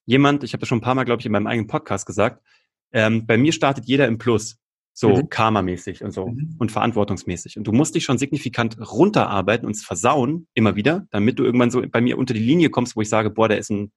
[0.05, 2.43] jemand, ich habe das schon ein paar Mal, glaube ich, in meinem eigenen Podcast gesagt,
[2.91, 4.59] ähm, bei mir startet jeder im Plus.
[4.95, 5.29] So mhm.
[5.29, 6.55] karmamäßig und so mhm.
[6.59, 7.57] und verantwortungsmäßig.
[7.57, 11.81] Und du musst dich schon signifikant runterarbeiten und versauen, immer wieder, damit du irgendwann so
[11.89, 13.91] bei mir unter die Linie kommst, wo ich sage, boah, der ist ein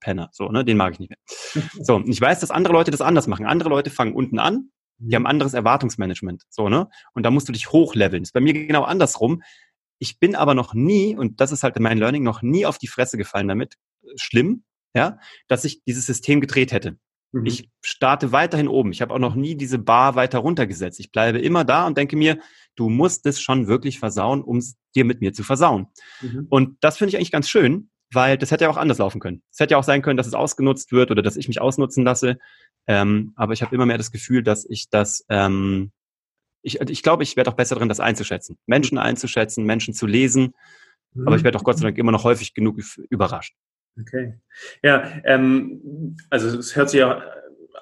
[0.00, 0.30] Penner.
[0.32, 0.64] So, ne?
[0.64, 1.64] Den mag ich nicht mehr.
[1.80, 3.46] So, ich weiß, dass andere Leute das anders machen.
[3.46, 6.44] Andere Leute fangen unten an, die haben anderes Erwartungsmanagement.
[6.48, 6.88] So, ne?
[7.14, 8.22] Und da musst du dich hochleveln.
[8.22, 9.42] Ist bei mir genau andersrum.
[9.98, 12.86] Ich bin aber noch nie, und das ist halt mein Learning, noch nie auf die
[12.86, 13.76] Fresse gefallen damit.
[14.16, 16.98] Schlimm, ja, dass ich dieses System gedreht hätte.
[17.32, 17.46] Mhm.
[17.46, 18.92] Ich starte weiterhin oben.
[18.92, 21.00] Ich habe auch noch nie diese Bar weiter runtergesetzt.
[21.00, 22.38] Ich bleibe immer da und denke mir,
[22.76, 25.88] du musst es schon wirklich versauen, um es dir mit mir zu versauen.
[26.20, 26.46] Mhm.
[26.48, 29.42] Und das finde ich eigentlich ganz schön, weil das hätte ja auch anders laufen können.
[29.50, 32.04] Es hätte ja auch sein können, dass es ausgenutzt wird oder dass ich mich ausnutzen
[32.04, 32.38] lasse.
[32.86, 35.92] Ähm, aber ich habe immer mehr das Gefühl, dass ich das, ähm,
[36.62, 38.58] ich, ich glaube, ich werde auch besser drin, das einzuschätzen.
[38.66, 40.54] Menschen einzuschätzen, Menschen zu lesen.
[41.14, 41.26] Mhm.
[41.26, 42.78] Aber ich werde auch Gott sei Dank immer noch häufig genug
[43.10, 43.54] überrascht.
[44.00, 44.38] Okay.
[44.82, 47.22] Ja, ähm, also es hört sich ja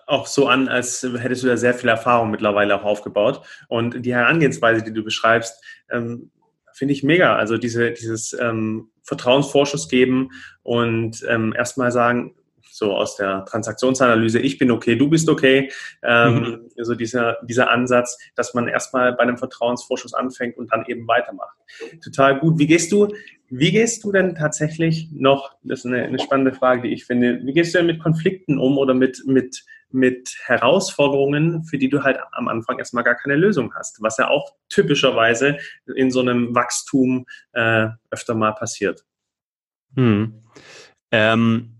[0.07, 3.43] auch so an, als hättest du da sehr viel Erfahrung mittlerweile auch aufgebaut.
[3.69, 6.31] Und die Herangehensweise, die du beschreibst, ähm,
[6.75, 7.37] finde ich mega.
[7.37, 10.31] Also diese, dieses ähm, Vertrauensvorschuss geben
[10.63, 12.35] und ähm, erstmal sagen,
[12.75, 15.71] so aus der Transaktionsanalyse, ich bin okay, du bist okay.
[16.03, 16.71] Ähm, mhm.
[16.77, 21.57] Also dieser, dieser Ansatz, dass man erstmal bei einem Vertrauensvorschuss anfängt und dann eben weitermacht.
[22.03, 22.59] Total gut.
[22.59, 23.15] Wie gehst du,
[23.49, 27.41] wie gehst du denn tatsächlich noch, das ist eine, eine spannende Frage, die ich finde,
[27.45, 32.03] wie gehst du denn mit Konflikten um oder mit, mit, mit Herausforderungen, für die du
[32.03, 35.57] halt am Anfang erstmal gar keine Lösung hast, was ja auch typischerweise
[35.95, 39.05] in so einem Wachstum äh, öfter mal passiert.
[39.95, 40.43] Hm.
[41.13, 41.75] Ähm,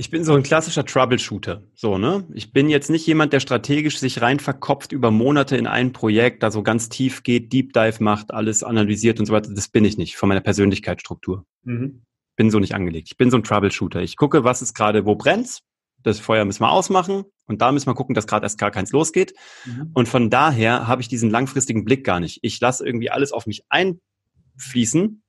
[0.00, 1.62] ich bin so ein klassischer Troubleshooter.
[1.74, 2.26] So, ne?
[2.32, 6.42] Ich bin jetzt nicht jemand, der strategisch sich rein verkopft über Monate in ein Projekt,
[6.42, 9.52] da so ganz tief geht, Deep Dive macht, alles analysiert und so weiter.
[9.54, 11.44] Das bin ich nicht von meiner Persönlichkeitsstruktur.
[11.64, 12.02] Mhm.
[12.34, 13.08] Bin so nicht angelegt.
[13.10, 14.00] Ich bin so ein Troubleshooter.
[14.00, 15.62] Ich gucke, was ist gerade, wo brennt's.
[16.02, 18.92] Das Feuer müssen wir ausmachen und da müssen wir gucken, dass gerade erst gar keins
[18.92, 19.34] losgeht.
[19.66, 19.90] Mhm.
[19.94, 22.38] Und von daher habe ich diesen langfristigen Blick gar nicht.
[22.42, 25.22] Ich lasse irgendwie alles auf mich einfließen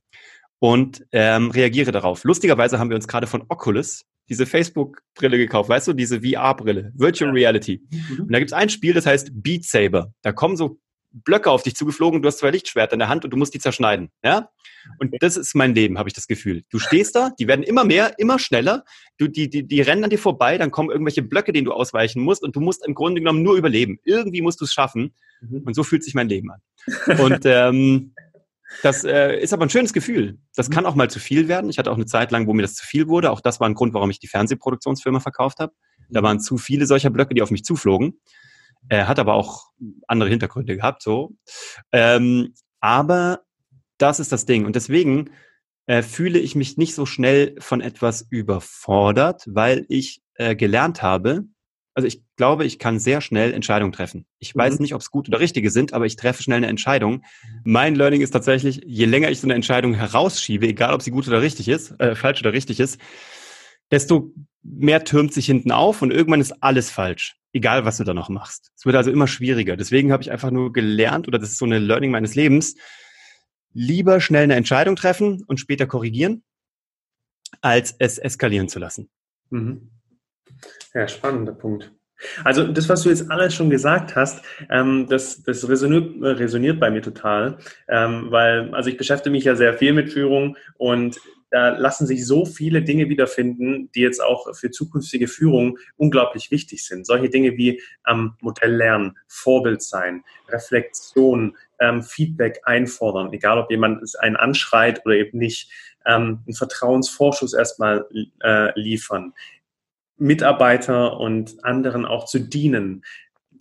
[0.59, 2.23] und ähm, reagiere darauf.
[2.23, 7.31] Lustigerweise haben wir uns gerade von Oculus diese Facebook-Brille gekauft, weißt du, diese VR-Brille, Virtual
[7.31, 7.81] Reality.
[7.91, 8.21] Mhm.
[8.21, 10.13] Und da gibt es ein Spiel, das heißt Beat Saber.
[10.21, 10.79] Da kommen so
[11.11, 13.59] Blöcke auf dich zugeflogen, du hast zwei Lichtschwerter in der Hand und du musst die
[13.59, 14.11] zerschneiden.
[14.23, 14.49] Ja?
[14.99, 16.63] Und das ist mein Leben, habe ich das Gefühl.
[16.69, 18.83] Du stehst da, die werden immer mehr, immer schneller,
[19.17, 22.21] du, die, die, die rennen an dir vorbei, dann kommen irgendwelche Blöcke, denen du ausweichen
[22.21, 23.99] musst und du musst im Grunde genommen nur überleben.
[24.03, 25.13] Irgendwie musst du es schaffen.
[25.41, 25.63] Mhm.
[25.65, 26.61] Und so fühlt sich mein Leben an.
[27.19, 28.13] Und ähm,
[28.83, 30.39] das äh, ist aber ein schönes Gefühl.
[30.55, 30.73] Das mhm.
[30.73, 31.69] kann auch mal zu viel werden.
[31.69, 33.31] Ich hatte auch eine Zeit lang, wo mir das zu viel wurde.
[33.31, 35.73] Auch das war ein Grund, warum ich die Fernsehproduktionsfirma verkauft habe.
[36.09, 36.25] Da mhm.
[36.25, 38.19] waren zu viele solcher Blöcke, die auf mich zuflogen.
[38.89, 39.67] Er hat aber auch
[40.07, 41.35] andere Hintergründe gehabt, so.
[41.91, 43.41] Ähm, aber
[43.97, 44.65] das ist das Ding.
[44.65, 45.29] Und deswegen
[45.85, 51.45] äh, fühle ich mich nicht so schnell von etwas überfordert, weil ich äh, gelernt habe,
[51.93, 54.25] also ich glaube, ich kann sehr schnell Entscheidungen treffen.
[54.39, 54.81] Ich weiß mhm.
[54.83, 57.23] nicht, ob es gut oder richtige sind, aber ich treffe schnell eine Entscheidung.
[57.63, 61.27] Mein Learning ist tatsächlich, je länger ich so eine Entscheidung herausschiebe, egal ob sie gut
[61.27, 62.99] oder richtig ist, äh, falsch oder richtig ist,
[63.91, 68.13] desto mehr türmt sich hinten auf und irgendwann ist alles falsch, egal was du da
[68.13, 68.71] noch machst.
[68.75, 69.75] Es wird also immer schwieriger.
[69.75, 72.75] Deswegen habe ich einfach nur gelernt, oder das ist so eine Learning meines Lebens,
[73.73, 76.43] lieber schnell eine Entscheidung treffen und später korrigieren,
[77.61, 79.09] als es eskalieren zu lassen.
[79.49, 79.89] Mhm.
[80.93, 81.91] Ja, spannender Punkt.
[82.43, 86.91] Also das, was du jetzt alles schon gesagt hast, ähm, das, das resoniert, resoniert bei
[86.91, 91.19] mir total, ähm, weil also ich beschäftige mich ja sehr viel mit Führung und
[91.51, 96.85] da lassen sich so viele Dinge wiederfinden, die jetzt auch für zukünftige Führung unglaublich wichtig
[96.85, 97.05] sind.
[97.05, 104.01] Solche Dinge wie ähm, Modell lernen, Vorbild sein, Reflexion, ähm, Feedback einfordern, egal ob jemand
[104.19, 105.69] einen anschreit oder eben nicht,
[106.05, 108.07] ähm, einen Vertrauensvorschuss erstmal
[108.41, 109.33] äh, liefern,
[110.17, 113.03] Mitarbeiter und anderen auch zu dienen.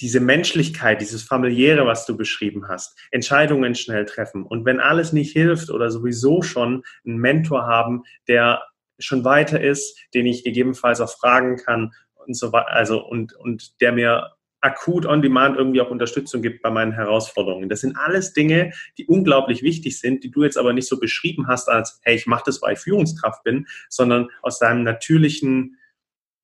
[0.00, 4.44] Diese Menschlichkeit, dieses familiäre, was du beschrieben hast, Entscheidungen schnell treffen.
[4.44, 8.62] Und wenn alles nicht hilft oder sowieso schon einen Mentor haben, der
[8.98, 13.80] schon weiter ist, den ich gegebenenfalls auch fragen kann und so weiter, also und, und
[13.80, 17.68] der mir akut on demand irgendwie auch Unterstützung gibt bei meinen Herausforderungen.
[17.68, 21.46] Das sind alles Dinge, die unglaublich wichtig sind, die du jetzt aber nicht so beschrieben
[21.46, 25.78] hast als, hey, ich mache das, weil ich Führungskraft bin, sondern aus deinem natürlichen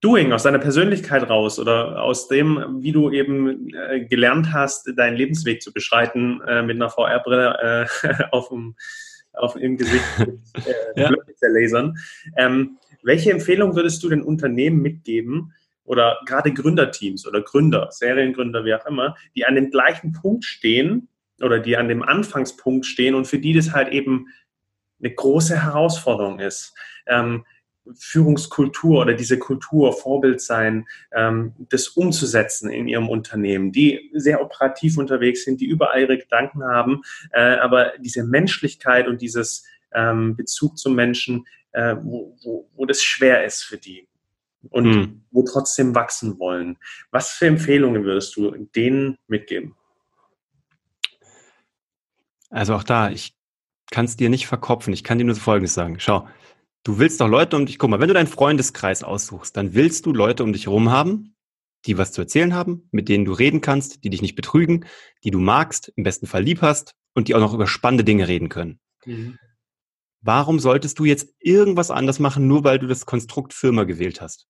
[0.03, 5.17] Doing, aus deiner Persönlichkeit raus oder aus dem, wie du eben äh, gelernt hast, deinen
[5.17, 8.77] Lebensweg zu beschreiten äh, mit einer VR-Brille äh, auf dem,
[9.33, 10.05] auf, im Gesicht
[10.97, 11.11] äh, ja.
[11.41, 11.97] lasern.
[12.37, 15.55] Ähm, welche Empfehlung würdest du den Unternehmen mitgeben
[15.85, 21.09] oder gerade Gründerteams oder Gründer, Seriengründer, wie auch immer, die an dem gleichen Punkt stehen
[21.41, 24.27] oder die an dem Anfangspunkt stehen und für die das halt eben
[25.01, 26.75] eine große Herausforderung ist?
[27.07, 27.47] Ähm,
[27.95, 34.99] Führungskultur oder diese Kultur, Vorbild sein, ähm, das umzusetzen in ihrem Unternehmen, die sehr operativ
[34.99, 40.79] unterwegs sind, die überall ihre Gedanken haben, äh, aber diese Menschlichkeit und dieses ähm, Bezug
[40.79, 41.47] zum Menschen
[41.77, 44.09] äh, wo, wo, wo das schwer ist für die
[44.71, 45.25] und mhm.
[45.31, 46.79] wo trotzdem wachsen wollen.
[47.11, 49.77] Was für Empfehlungen würdest du denen mitgeben?
[52.51, 53.35] Also auch da, ich
[53.91, 54.93] kann es dir nicht verkopfen.
[54.93, 56.01] Ich kann dir nur so Folgendes sagen.
[56.01, 56.27] Schau,
[56.87, 60.07] du willst doch Leute um dich, guck mal, wenn du deinen Freundeskreis aussuchst, dann willst
[60.07, 61.35] du Leute um dich herum haben,
[61.85, 64.87] die was zu erzählen haben, mit denen du reden kannst, die dich nicht betrügen,
[65.25, 68.29] die du magst, im besten Fall lieb hast und die auch noch über spannende Dinge
[68.29, 68.79] reden können.
[69.05, 69.37] Mhm.
[70.21, 74.47] Warum solltest du jetzt irgendwas anders machen, nur weil du das Konstrukt Firma gewählt hast?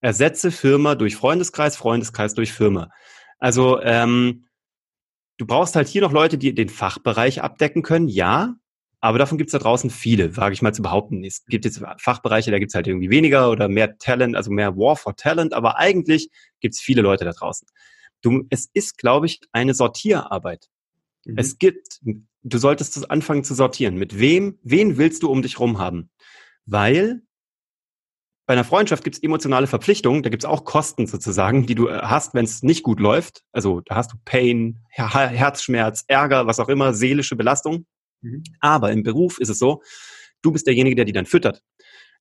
[0.00, 2.88] Ersetze Firma durch Freundeskreis, Freundeskreis durch Firma.
[3.38, 4.46] Also ähm,
[5.38, 8.54] du brauchst halt hier noch Leute, die den Fachbereich abdecken können, ja,
[9.02, 11.24] aber davon gibt es da draußen viele, wage ich mal zu behaupten.
[11.24, 14.76] Es gibt jetzt Fachbereiche, da gibt es halt irgendwie weniger oder mehr Talent, also mehr
[14.76, 17.66] War for Talent, aber eigentlich gibt es viele Leute da draußen.
[18.22, 20.68] Du, es ist, glaube ich, eine Sortierarbeit.
[21.24, 21.34] Mhm.
[21.36, 23.96] Es gibt, du solltest anfangen zu sortieren.
[23.96, 26.08] Mit wem, wen willst du um dich rum haben?
[26.64, 27.22] Weil
[28.46, 31.88] bei einer Freundschaft gibt es emotionale Verpflichtungen, da gibt es auch Kosten sozusagen, die du
[31.88, 33.42] äh, hast, wenn es nicht gut läuft.
[33.50, 37.86] Also da hast du Pain, Her Herzschmerz, Ärger, was auch immer, seelische Belastung.
[38.22, 38.42] Mhm.
[38.60, 39.82] Aber im Beruf ist es so,
[40.42, 41.62] du bist derjenige, der die dann füttert.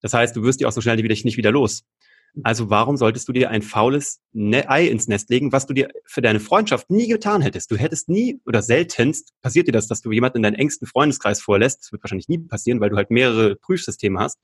[0.01, 1.83] Das heißt, du wirst die auch so schnell nicht wieder los.
[2.43, 5.89] Also warum solltest du dir ein faules ne-, Ei ins Nest legen, was du dir
[6.05, 7.69] für deine Freundschaft nie getan hättest?
[7.71, 11.41] Du hättest nie oder seltenst passiert dir das, dass du jemanden in deinen engsten Freundeskreis
[11.41, 11.81] vorlässt.
[11.81, 14.39] Das wird wahrscheinlich nie passieren, weil du halt mehrere Prüfsysteme hast.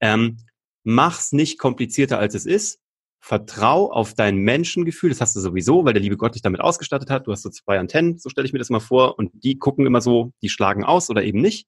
[0.00, 0.38] Ähm,
[0.82, 2.80] mach's nicht komplizierter, als es ist.
[3.26, 5.08] Vertrau auf dein Menschengefühl.
[5.08, 7.26] Das hast du sowieso, weil der liebe Gott dich damit ausgestattet hat.
[7.26, 9.18] Du hast so zwei Antennen, so stelle ich mir das mal vor.
[9.18, 11.66] Und die gucken immer so, die schlagen aus oder eben nicht.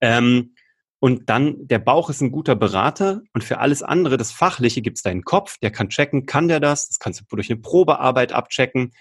[0.00, 0.54] Ähm,
[1.00, 5.02] und dann, der Bauch ist ein guter Berater und für alles andere, das Fachliche, gibt's
[5.02, 6.86] deinen Kopf, der kann checken, kann der das?
[6.86, 8.92] Das kannst du durch eine Probearbeit abchecken.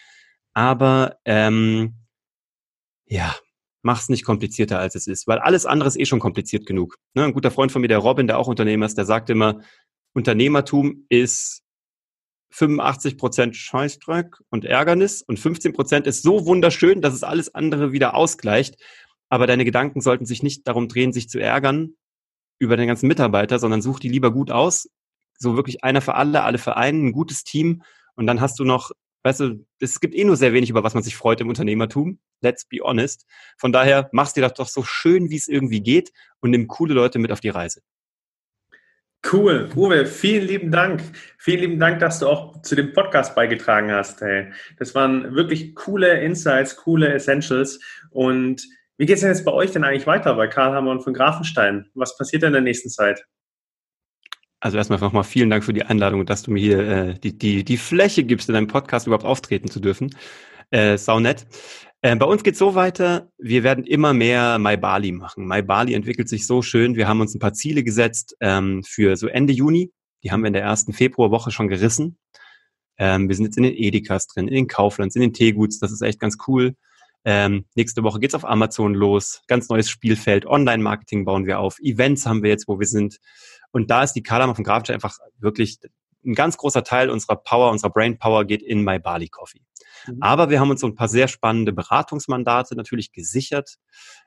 [0.55, 1.93] Aber ähm,
[3.05, 3.35] ja,
[3.83, 6.97] mach's nicht komplizierter, als es ist, weil alles andere ist eh schon kompliziert genug.
[7.13, 7.25] Ne?
[7.25, 9.61] Ein guter Freund von mir, der Robin, der auch Unternehmer ist, der sagt immer,
[10.13, 11.61] Unternehmertum ist
[12.55, 17.91] 85 Prozent Scheißdreck und Ärgernis und 15 Prozent ist so wunderschön, dass es alles andere
[17.91, 18.81] wieder ausgleicht.
[19.27, 21.95] Aber deine Gedanken sollten sich nicht darum drehen, sich zu ärgern
[22.57, 24.89] über den ganzen Mitarbeiter, sondern such die lieber gut aus.
[25.37, 27.83] So wirklich einer für alle, alle für einen, ein gutes Team.
[28.15, 28.91] Und dann hast du noch
[29.25, 32.19] weißt du, es gibt eh nur sehr wenig, über was man sich freut im Unternehmertum.
[32.41, 33.25] Let's be honest.
[33.57, 36.93] Von daher machst dir das doch so schön, wie es irgendwie geht und nimm coole
[36.93, 37.81] Leute mit auf die Reise.
[39.31, 39.69] Cool.
[39.75, 41.01] Uwe, vielen lieben Dank.
[41.39, 44.21] Vielen lieben Dank, dass du auch zu dem Podcast beigetragen hast.
[44.21, 44.51] Hey.
[44.77, 47.79] Das waren wirklich coole Insights, coole Essentials.
[48.11, 48.63] Und
[48.97, 51.89] wie geht es denn jetzt bei euch denn eigentlich weiter bei Karl und von Grafenstein?
[51.95, 53.25] Was passiert denn in der nächsten Zeit?
[54.59, 57.63] Also erstmal nochmal vielen Dank für die Einladung dass du mir hier äh, die, die,
[57.63, 60.15] die Fläche gibst, in deinem Podcast überhaupt auftreten zu dürfen.
[60.71, 61.45] Äh, sau nett.
[62.05, 65.47] Äh, bei uns geht so weiter, wir werden immer mehr My Bali machen.
[65.47, 66.95] My Bali entwickelt sich so schön.
[66.95, 69.91] Wir haben uns ein paar Ziele gesetzt ähm, für so Ende Juni.
[70.21, 72.19] Die haben wir in der ersten Februarwoche schon gerissen.
[72.99, 75.79] Ähm, wir sind jetzt in den Edekas drin, in den Kauflands, in den Teeguts.
[75.79, 76.75] Das ist echt ganz cool.
[77.23, 79.41] Ähm, nächste Woche geht's auf Amazon los.
[79.47, 80.45] Ganz neues Spielfeld.
[80.45, 81.79] Online-Marketing bauen wir auf.
[81.79, 83.17] Events haben wir jetzt, wo wir sind.
[83.71, 85.79] Und da ist die Kalama von Grafstein einfach wirklich
[86.23, 89.61] ein ganz großer Teil unserer Power, unserer Brain Power geht in My Bali Coffee.
[90.07, 90.17] Mhm.
[90.21, 93.75] Aber wir haben uns so ein paar sehr spannende Beratungsmandate natürlich gesichert,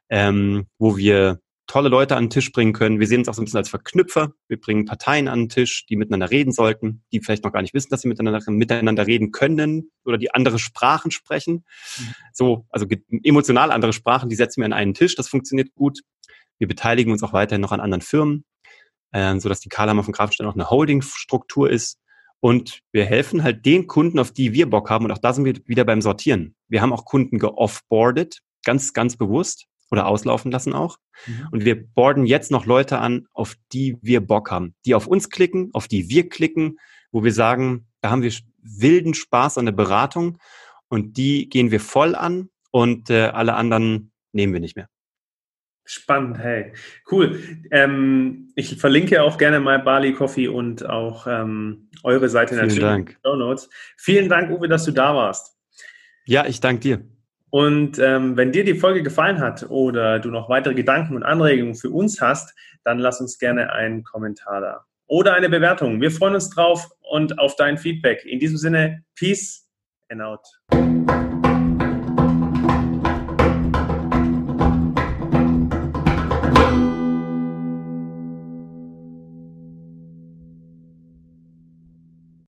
[0.08, 2.98] ähm, wo wir tolle Leute an den Tisch bringen können.
[2.98, 4.32] Wir sehen uns auch so ein bisschen als Verknüpfer.
[4.48, 7.74] Wir bringen Parteien an den Tisch, die miteinander reden sollten, die vielleicht noch gar nicht
[7.74, 11.64] wissen, dass sie miteinander, miteinander reden können oder die andere Sprachen sprechen.
[11.98, 12.14] Mhm.
[12.32, 12.86] So, also
[13.22, 15.14] emotional andere Sprachen, die setzen wir an einen Tisch.
[15.14, 16.00] Das funktioniert gut.
[16.56, 18.44] Wir beteiligen uns auch weiterhin noch an anderen Firmen
[19.12, 21.98] äh, sodass die Karlhammer von Grafenstein auch eine Holding-Struktur ist.
[22.40, 25.04] Und wir helfen halt den Kunden, auf die wir Bock haben.
[25.04, 26.54] Und auch da sind wir wieder beim Sortieren.
[26.68, 30.98] Wir haben auch Kunden geoffboardet, ganz, ganz bewusst oder auslaufen lassen auch.
[31.26, 31.48] Mhm.
[31.50, 35.30] Und wir boarden jetzt noch Leute an, auf die wir Bock haben, die auf uns
[35.30, 36.78] klicken, auf die wir klicken,
[37.10, 40.38] wo wir sagen, da haben wir wilden Spaß an der Beratung
[40.88, 44.88] und die gehen wir voll an und äh, alle anderen nehmen wir nicht mehr.
[45.90, 46.72] Spannend, hey.
[47.10, 47.40] Cool.
[47.70, 52.82] Ähm, ich verlinke auch gerne mal Bali Coffee und auch ähm, eure Seite Vielen natürlich
[52.82, 53.08] Dank.
[53.08, 53.70] in den Show Notes.
[53.96, 55.56] Vielen Dank, Uwe, dass du da warst.
[56.26, 57.00] Ja, ich danke dir.
[57.48, 61.74] Und ähm, wenn dir die Folge gefallen hat oder du noch weitere Gedanken und Anregungen
[61.74, 66.02] für uns hast, dann lass uns gerne einen Kommentar da oder eine Bewertung.
[66.02, 68.26] Wir freuen uns drauf und auf dein Feedback.
[68.26, 69.66] In diesem Sinne, Peace
[70.10, 71.27] and out.